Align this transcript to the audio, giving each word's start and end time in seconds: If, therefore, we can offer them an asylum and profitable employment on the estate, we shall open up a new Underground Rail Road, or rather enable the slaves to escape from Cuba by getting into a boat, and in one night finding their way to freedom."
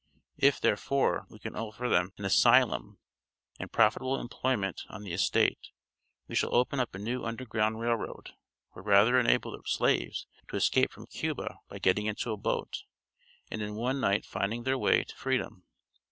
If, 0.39 0.59
therefore, 0.59 1.27
we 1.29 1.37
can 1.37 1.55
offer 1.55 1.87
them 1.87 2.11
an 2.17 2.25
asylum 2.25 2.97
and 3.59 3.71
profitable 3.71 4.19
employment 4.19 4.81
on 4.89 5.03
the 5.03 5.13
estate, 5.13 5.69
we 6.27 6.33
shall 6.33 6.55
open 6.55 6.79
up 6.79 6.95
a 6.95 6.97
new 6.97 7.23
Underground 7.23 7.79
Rail 7.79 7.93
Road, 7.93 8.31
or 8.73 8.81
rather 8.81 9.19
enable 9.19 9.51
the 9.51 9.61
slaves 9.67 10.25
to 10.47 10.55
escape 10.55 10.91
from 10.91 11.05
Cuba 11.05 11.59
by 11.69 11.77
getting 11.77 12.07
into 12.07 12.31
a 12.31 12.37
boat, 12.37 12.81
and 13.51 13.61
in 13.61 13.75
one 13.75 13.99
night 14.01 14.25
finding 14.25 14.63
their 14.63 14.75
way 14.79 15.03
to 15.03 15.15
freedom." 15.15 15.65